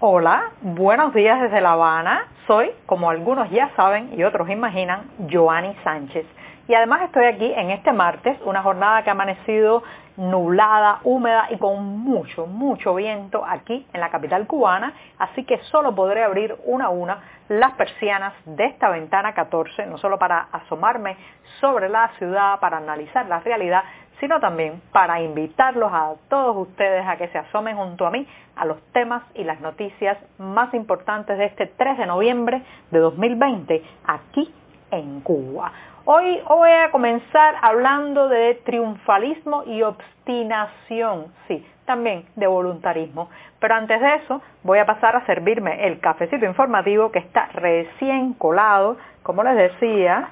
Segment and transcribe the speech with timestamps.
[0.00, 2.28] Hola, buenos días desde La Habana.
[2.46, 6.24] Soy, como algunos ya saben y otros imaginan, Joanny Sánchez.
[6.68, 9.82] Y además estoy aquí en este martes, una jornada que ha amanecido
[10.18, 15.94] nublada, húmeda y con mucho, mucho viento aquí en la capital cubana, así que solo
[15.94, 21.16] podré abrir una a una las persianas de esta ventana 14, no solo para asomarme
[21.60, 23.84] sobre la ciudad, para analizar la realidad,
[24.20, 28.26] sino también para invitarlos a todos ustedes a que se asomen junto a mí
[28.56, 33.82] a los temas y las noticias más importantes de este 3 de noviembre de 2020
[34.04, 34.52] aquí
[34.90, 35.72] en Cuba.
[36.10, 43.28] Hoy voy a comenzar hablando de triunfalismo y obstinación, sí, también de voluntarismo.
[43.60, 48.32] Pero antes de eso voy a pasar a servirme el cafecito informativo que está recién
[48.32, 50.30] colado, como les decía,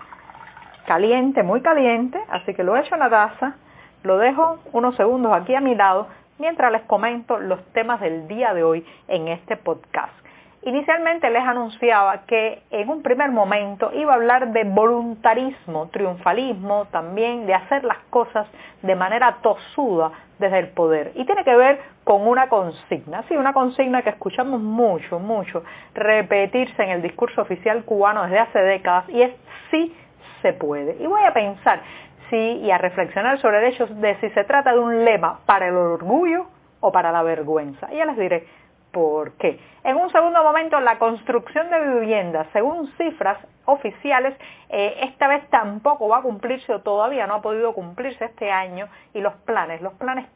[0.86, 3.56] caliente, muy caliente, así que lo echo en la taza,
[4.02, 6.08] lo dejo unos segundos aquí a mi lado
[6.38, 10.25] mientras les comento los temas del día de hoy en este podcast.
[10.66, 17.46] Inicialmente les anunciaba que en un primer momento iba a hablar de voluntarismo, triunfalismo, también
[17.46, 18.48] de hacer las cosas
[18.82, 21.12] de manera tosuda desde el poder.
[21.14, 25.62] Y tiene que ver con una consigna, sí, una consigna que escuchamos mucho, mucho
[25.94, 29.30] repetirse en el discurso oficial cubano desde hace décadas y es
[29.70, 29.94] sí
[30.42, 30.96] se puede.
[30.98, 31.80] Y voy a pensar
[32.28, 35.68] sí y a reflexionar sobre el hecho de si se trata de un lema para
[35.68, 36.46] el orgullo
[36.80, 37.86] o para la vergüenza.
[37.92, 39.60] Y ya les diré por qué.
[39.84, 44.34] En un segundo momento, la construcción de viviendas, según cifras oficiales,
[44.68, 48.88] eh, esta vez tampoco va a cumplirse o todavía no ha podido cumplirse este año
[49.14, 50.26] y los planes, los planes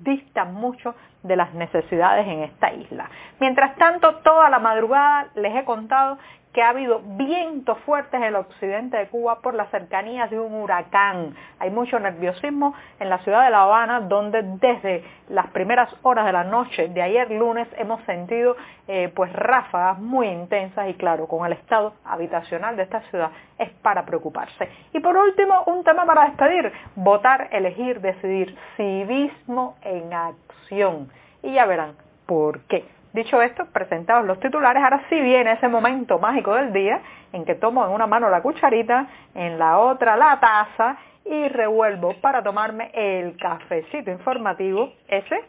[0.00, 3.10] distan mucho de las necesidades en esta isla.
[3.38, 6.18] Mientras tanto, toda la madrugada les he contado
[6.52, 10.54] que ha habido vientos fuertes en el occidente de Cuba por las cercanías de un
[10.54, 11.34] huracán.
[11.58, 16.32] Hay mucho nerviosismo en la ciudad de La Habana, donde desde las primeras horas de
[16.32, 18.56] la noche de ayer lunes hemos sentido
[18.88, 23.70] eh, pues ráfagas muy intensas y claro, con el estado habitacional de esta ciudad es
[23.82, 24.68] para preocuparse.
[24.92, 31.10] Y por último, un tema para despedir, votar, elegir, decidir, civismo en acción.
[31.42, 31.94] Y ya verán
[32.26, 32.99] por qué.
[33.12, 37.00] Dicho esto, presentados los titulares, ahora sí viene ese momento mágico del día
[37.32, 42.14] en que tomo en una mano la cucharita, en la otra la taza y revuelvo
[42.20, 45.42] para tomarme el cafecito informativo, ese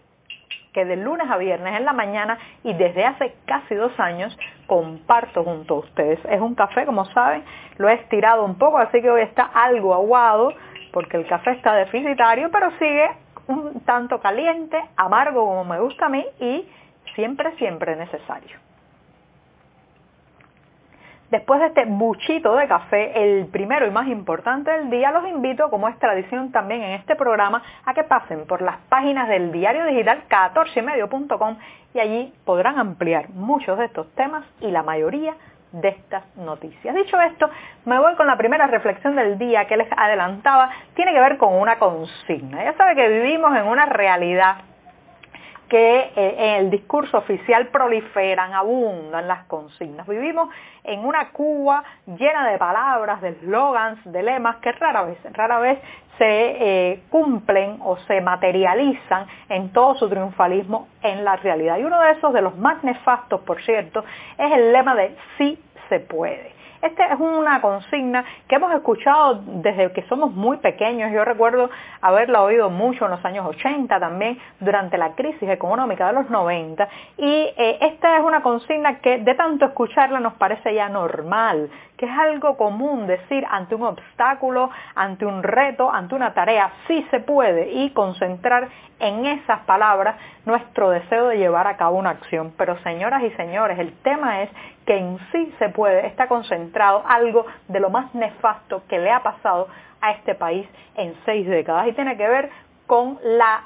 [0.73, 4.35] que de lunes a viernes en la mañana y desde hace casi dos años
[4.67, 6.19] comparto junto a ustedes.
[6.29, 7.43] Es un café, como saben,
[7.77, 10.53] lo he estirado un poco, así que hoy está algo aguado
[10.93, 13.09] porque el café está deficitario, pero sigue
[13.47, 16.67] un tanto caliente, amargo como me gusta a mí y
[17.15, 18.57] siempre, siempre necesario.
[21.31, 25.69] Después de este buchito de café, el primero y más importante del día, los invito,
[25.69, 29.85] como es tradición también en este programa, a que pasen por las páginas del diario
[29.85, 31.55] digital 14medio.com
[31.93, 35.33] y allí podrán ampliar muchos de estos temas y la mayoría
[35.71, 36.93] de estas noticias.
[36.93, 37.49] Dicho esto,
[37.85, 41.53] me voy con la primera reflexión del día que les adelantaba, tiene que ver con
[41.53, 42.61] una consigna.
[42.61, 44.57] Ya sabe que vivimos en una realidad
[45.71, 50.05] que eh, en el discurso oficial proliferan, abundan las consignas.
[50.05, 50.49] Vivimos
[50.83, 55.79] en una Cuba llena de palabras, de eslogans, de lemas que rara vez, rara vez
[56.17, 61.77] se eh, cumplen o se materializan en todo su triunfalismo en la realidad.
[61.77, 64.03] Y uno de esos, de los más nefastos, por cierto,
[64.37, 65.57] es el lema de sí
[65.87, 66.51] se puede.
[66.81, 71.11] Esta es una consigna que hemos escuchado desde que somos muy pequeños.
[71.11, 71.69] Yo recuerdo
[72.01, 76.87] haberla oído mucho en los años 80 también, durante la crisis económica de los 90.
[77.17, 81.69] Y eh, esta es una consigna que de tanto escucharla nos parece ya normal,
[82.01, 87.05] que es algo común decir ante un obstáculo, ante un reto, ante una tarea, sí
[87.11, 88.69] se puede y concentrar
[88.99, 90.15] en esas palabras
[90.47, 92.55] nuestro deseo de llevar a cabo una acción.
[92.57, 94.49] Pero señoras y señores, el tema es
[94.87, 99.21] que en sí se puede, está concentrado algo de lo más nefasto que le ha
[99.21, 99.67] pasado
[100.01, 102.49] a este país en seis décadas y tiene que ver
[102.87, 103.19] con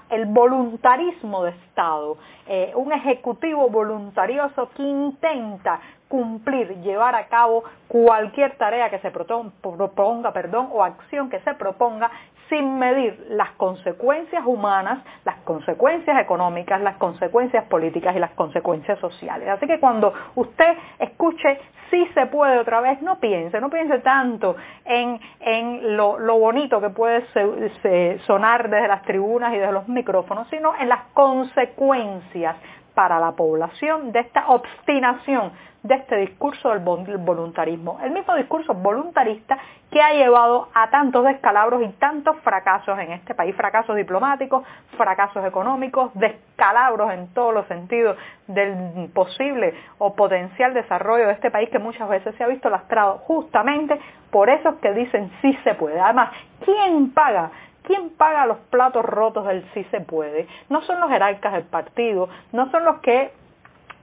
[0.09, 2.17] el voluntarismo de Estado,
[2.47, 5.79] eh, un ejecutivo voluntarioso que intenta
[6.15, 12.09] cumplir, llevar a cabo cualquier tarea que se proponga, perdón, o acción que se proponga
[12.47, 19.49] sin medir las consecuencias humanas, las consecuencias económicas, las consecuencias políticas y las consecuencias sociales.
[19.49, 21.59] Así que cuando usted escuche
[21.89, 26.89] si se puede otra vez, no piense, no piense tanto en, en lo, bonito que
[26.89, 27.25] puede
[28.25, 32.55] sonar desde las tribunas y desde los micrófonos, sino en las consecuencias
[32.95, 35.51] para la población de esta obstinación
[35.85, 37.99] de este discurso del voluntarismo.
[38.01, 39.59] El mismo discurso voluntarista
[39.91, 44.63] que ha llevado a tantos descalabros y tantos fracasos en este país, fracasos diplomáticos,
[44.97, 51.69] fracasos económicos, descalabros en todos los sentidos del posible o potencial desarrollo de este país
[51.69, 53.99] que muchas veces se ha visto lastrado justamente
[54.31, 55.99] por esos que dicen sí se puede.
[55.99, 56.31] Además,
[56.65, 57.51] ¿quién paga
[57.85, 60.47] ¿Quién paga los platos rotos del sí se puede?
[60.69, 63.31] No son los jerarcas del partido, no son los que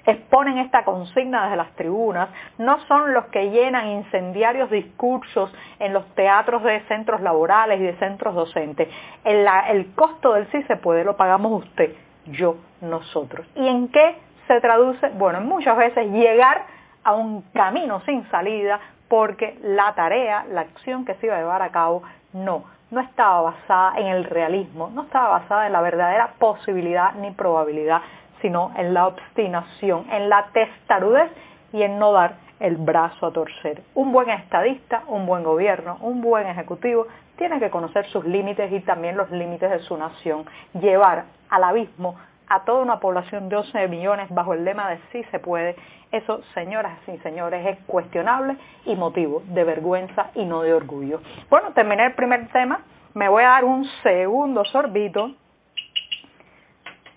[0.07, 6.07] exponen esta consigna desde las tribunas, no son los que llenan incendiarios discursos en los
[6.15, 8.89] teatros de centros laborales y de centros docentes.
[9.25, 11.95] El, el costo del sí se puede lo pagamos usted,
[12.27, 13.47] yo, nosotros.
[13.55, 14.17] ¿Y en qué
[14.49, 15.09] se traduce?
[15.11, 16.65] Bueno, en muchas veces llegar
[17.05, 21.63] a un camino sin salida porque la tarea, la acción que se iba a llevar
[21.63, 22.03] a cabo,
[22.33, 27.31] no, no estaba basada en el realismo, no estaba basada en la verdadera posibilidad ni
[27.31, 28.03] probabilidad,
[28.43, 31.33] sino en la obstinación, en la testarudez
[31.73, 33.83] y en no dar el brazo a torcer.
[33.95, 37.07] Un buen estadista, un buen gobierno, un buen ejecutivo
[37.37, 42.17] tiene que conocer sus límites y también los límites de su nación, llevar al abismo
[42.53, 45.75] a toda una población de 11 millones bajo el lema de sí se puede,
[46.11, 51.23] eso, señoras y señores, es cuestionable y motivo de vergüenza y no de orgullo.
[51.49, 52.81] Bueno, terminé el primer tema,
[53.15, 55.33] me voy a dar un segundo sorbito,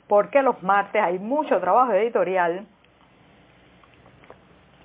[0.07, 2.65] porque los martes hay mucho trabajo editorial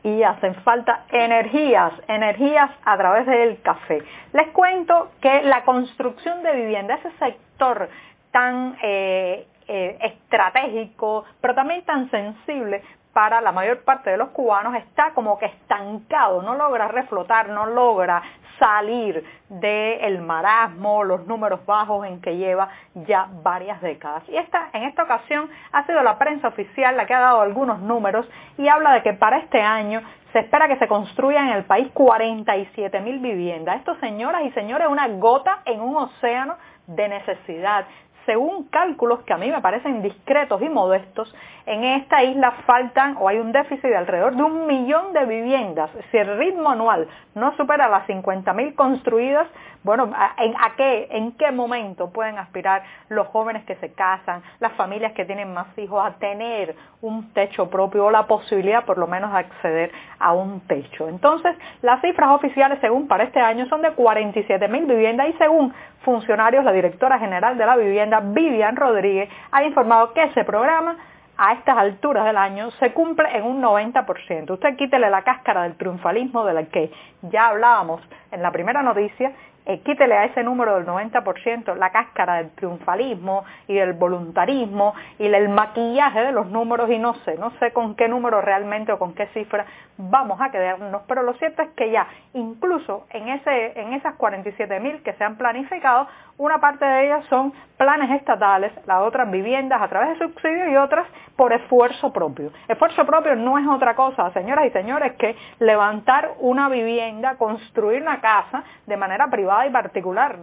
[0.03, 4.03] y hacen falta energías, energías a través del café.
[4.32, 7.88] Les cuento que la construcción de vivienda, ese sector
[8.32, 12.82] tan eh, eh, estratégico, pero también tan sensible
[13.12, 17.67] para la mayor parte de los cubanos está como que estancado, no logra reflotar, no
[17.67, 18.20] logra
[18.58, 24.25] salir del marasmo, los números bajos en que lleva ya varias décadas.
[24.28, 27.78] Y esta, en esta ocasión ha sido la prensa oficial la que ha dado algunos
[27.78, 28.28] números
[28.58, 30.02] y habla de que para este año
[30.32, 33.76] se espera que se construyan en el país 47 mil viviendas.
[33.76, 36.56] Esto, señoras y señores, es una gota en un océano
[36.88, 37.87] de necesidad
[38.26, 41.34] según cálculos que a mí me parecen discretos y modestos,
[41.67, 45.90] en esta isla faltan o hay un déficit de alrededor de un millón de viviendas.
[46.11, 49.46] Si el ritmo anual no supera las 50.000 construidas,
[49.82, 54.72] bueno, ¿en, a qué, ¿en qué momento pueden aspirar los jóvenes que se casan, las
[54.72, 59.06] familias que tienen más hijos a tener un techo propio o la posibilidad por lo
[59.06, 61.08] menos de acceder a un techo?
[61.08, 65.72] Entonces, las cifras oficiales según para este año son de 47.000 viviendas y según
[66.02, 70.96] funcionarios, la directora general de la vivienda, Vivian Rodríguez, ha informado que ese programa
[71.36, 74.50] a estas alturas del año se cumple en un 90%.
[74.50, 76.90] Usted quítele la cáscara del triunfalismo de la que
[77.22, 78.02] ya hablábamos
[78.32, 79.32] en la primera noticia
[79.66, 85.26] eh, quítele a ese número del 90% la cáscara del triunfalismo y del voluntarismo y
[85.26, 88.98] el maquillaje de los números y no sé, no sé con qué número realmente o
[88.98, 89.66] con qué cifra
[89.98, 94.80] vamos a quedarnos, pero lo cierto es que ya incluso en, ese, en esas 47
[94.80, 96.08] mil que se han planificado,
[96.38, 100.76] una parte de ellas son planes estatales, las otras viviendas a través de subsidios y
[100.76, 102.50] otras por esfuerzo propio.
[102.66, 108.20] Esfuerzo propio no es otra cosa, señoras y señores, que levantar una vivienda, construir una
[108.22, 110.38] casa de manera privada y particular,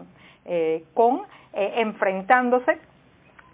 [0.45, 1.21] eh, con
[1.53, 2.79] eh, enfrentándose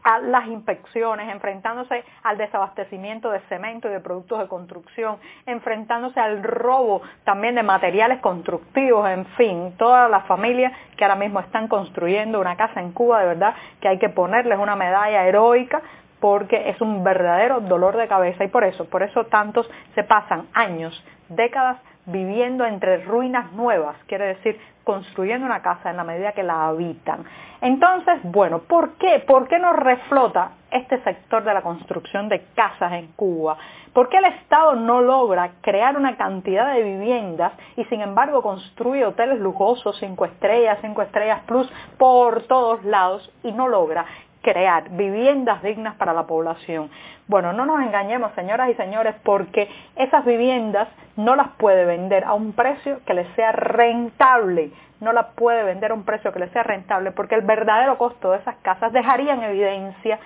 [0.04, 6.44] a las inspecciones, enfrentándose al desabastecimiento de cemento y de productos de construcción, enfrentándose al
[6.44, 12.42] robo también de materiales constructivos, en fin, todas las familias que ahora mismo están construyendo
[12.42, 15.82] una casa en Cuba, de verdad que hay que ponerles una medalla heroica
[16.20, 20.48] porque es un verdadero dolor de cabeza y por eso, por eso tantos se pasan
[20.54, 26.44] años, décadas viviendo entre ruinas nuevas, quiere decir construyendo una casa en la medida que
[26.44, 27.24] la habitan.
[27.62, 29.24] Entonces, bueno, ¿por qué?
[29.26, 33.58] ¿Por qué no reflota este sector de la construcción de casas en Cuba?
[33.94, 39.06] ¿Por qué el Estado no logra crear una cantidad de viviendas y sin embargo construye
[39.06, 44.06] hoteles lujosos, cinco estrellas, cinco estrellas plus por todos lados y no logra
[44.44, 46.92] crear viviendas dignas para la población.
[47.28, 52.34] Bueno, no nos engañemos, señoras y señores, porque esas viviendas no las puede vender a
[52.34, 54.72] un precio que le sea rentable.
[55.00, 58.32] No las puede vender a un precio que le sea rentable, porque el verdadero costo
[58.32, 60.20] de esas casas dejaría en evidencia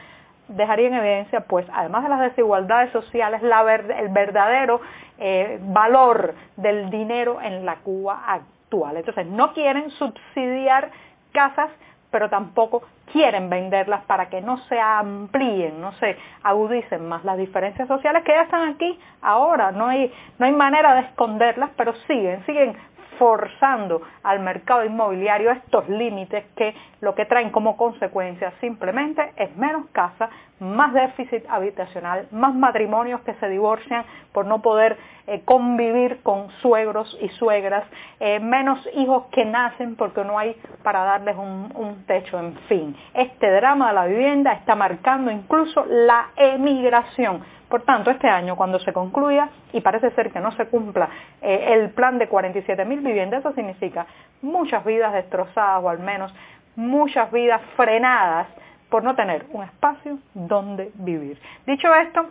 [0.47, 4.81] dejaría en evidencia, pues, además de las desigualdades sociales, el verdadero
[5.17, 8.97] eh, valor del dinero en la Cuba actual.
[8.97, 10.89] Entonces, no quieren subsidiar
[11.33, 11.69] casas
[12.11, 17.87] pero tampoco quieren venderlas para que no se amplíen, no se agudicen más las diferencias
[17.87, 22.45] sociales que ya están aquí ahora, no hay, no hay manera de esconderlas, pero siguen,
[22.45, 22.77] siguen
[23.17, 29.85] forzando al mercado inmobiliario estos límites que lo que traen como consecuencia simplemente es menos
[29.91, 34.97] casa, más déficit habitacional, más matrimonios que se divorcian por no poder
[35.27, 37.83] eh, convivir con suegros y suegras,
[38.19, 42.95] eh, menos hijos que nacen porque no hay para darles un, un techo, en fin.
[43.13, 48.79] Este drama de la vivienda está marcando incluso la emigración por tanto, este año, cuando
[48.79, 51.09] se concluya, y parece ser que no se cumpla
[51.41, 54.05] eh, el plan de 47.000 viviendas, eso significa
[54.41, 56.33] muchas vidas destrozadas o al menos
[56.75, 58.47] muchas vidas frenadas
[58.89, 61.37] por no tener un espacio donde vivir.
[61.65, 62.27] Dicho esto,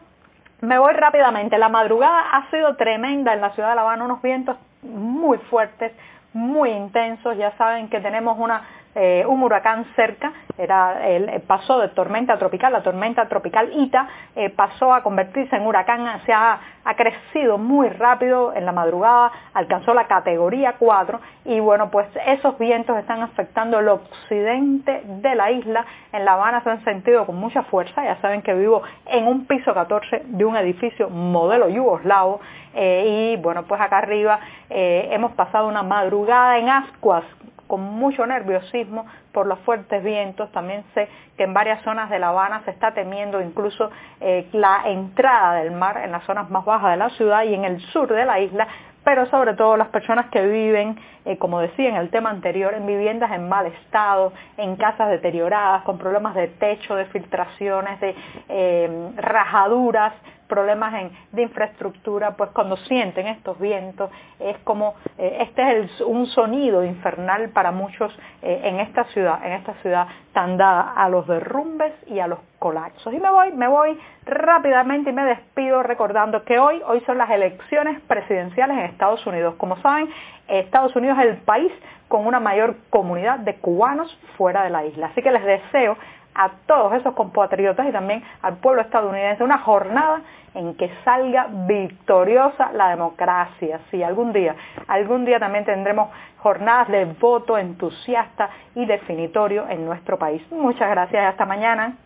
[0.62, 1.59] me voy rápidamente.
[1.59, 5.93] La madrugada ha sido tremenda en la ciudad de La Habana, unos vientos muy fuertes,
[6.33, 7.37] muy intensos.
[7.37, 8.62] Ya saben que tenemos una
[8.98, 14.48] eh, un huracán cerca, era, el, pasó de tormenta tropical, la tormenta tropical Ita eh,
[14.48, 19.92] pasó a convertirse en huracán, se ha, ha, crecido muy rápido en la madrugada, alcanzó
[19.92, 25.84] la categoría 4 y bueno, pues esos vientos están afectando el occidente de la isla,
[26.14, 29.44] en La Habana se han sentido con mucha fuerza, ya saben que vivo en un
[29.44, 32.40] piso 14 de un edificio modelo yugoslavo
[32.74, 37.24] eh, y bueno, pues acá arriba hemos pasado una madrugada en ascuas
[37.66, 40.50] con mucho nerviosismo por los fuertes vientos.
[40.52, 44.82] También sé que en varias zonas de La Habana se está temiendo incluso eh, la
[44.87, 48.12] entrada del mar en las zonas más bajas de la ciudad y en el sur
[48.12, 48.66] de la isla,
[49.06, 52.87] pero sobre todo las personas que viven, eh, como decía en el tema anterior, en
[52.87, 58.16] viviendas en mal estado, en casas deterioradas, con problemas de techo, de filtraciones, de
[58.49, 60.12] eh, rajaduras,
[60.48, 66.84] problemas de infraestructura, pues cuando sienten estos vientos es como, eh, este es un sonido
[66.84, 71.92] infernal para muchos eh, en esta ciudad, en esta ciudad tan dada a los derrumbes
[72.06, 73.12] y a los colapsos.
[73.12, 77.30] Y me voy, me voy rápidamente y me despido recordando que hoy, hoy son las
[77.30, 79.54] elecciones presidenciales en Estados Unidos.
[79.56, 80.08] Como saben,
[80.48, 81.72] Estados Unidos es el país
[82.08, 85.08] con una mayor comunidad de cubanos fuera de la isla.
[85.08, 85.96] Así que les deseo
[86.37, 90.21] a todos esos compatriotas y también al pueblo estadounidense una jornada
[90.55, 93.81] en que salga victoriosa la democracia.
[93.90, 94.55] Sí, algún día,
[94.88, 100.43] algún día también tendremos jornadas de voto entusiasta y definitorio en nuestro país.
[100.50, 101.97] Muchas gracias y hasta mañana.